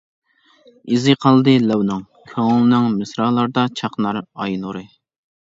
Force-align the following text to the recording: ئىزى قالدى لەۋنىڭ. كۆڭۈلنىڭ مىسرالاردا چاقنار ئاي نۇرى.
ئىزى 0.95 1.13
قالدى 1.25 1.53
لەۋنىڭ. 1.65 2.01
كۆڭۈلنىڭ 2.31 2.89
مىسرالاردا 2.95 3.67
چاقنار 3.83 4.21
ئاي 4.25 4.59
نۇرى. 4.65 4.85